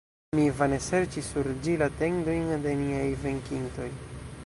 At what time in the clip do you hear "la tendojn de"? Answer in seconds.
1.83-2.75